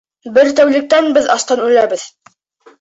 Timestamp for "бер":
0.37-0.49